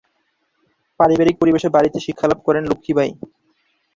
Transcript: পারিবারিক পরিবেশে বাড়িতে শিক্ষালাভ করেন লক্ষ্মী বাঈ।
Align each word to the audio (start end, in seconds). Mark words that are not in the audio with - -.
পারিবারিক 0.99 1.35
পরিবেশে 1.41 1.69
বাড়িতে 1.75 1.97
শিক্ষালাভ 2.05 2.39
করেন 2.47 2.63
লক্ষ্মী 2.67 2.93
বাঈ। 2.97 3.09